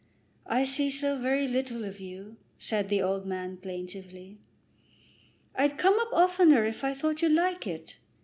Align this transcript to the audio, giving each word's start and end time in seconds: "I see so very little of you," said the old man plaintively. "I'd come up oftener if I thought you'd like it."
"I 0.47 0.63
see 0.63 0.89
so 0.89 1.15
very 1.15 1.47
little 1.47 1.85
of 1.85 1.99
you," 1.99 2.37
said 2.57 2.89
the 2.89 3.03
old 3.03 3.27
man 3.27 3.57
plaintively. 3.57 4.39
"I'd 5.53 5.77
come 5.77 5.99
up 5.99 6.09
oftener 6.11 6.65
if 6.65 6.83
I 6.83 6.95
thought 6.95 7.21
you'd 7.21 7.33
like 7.33 7.67
it." 7.67 7.97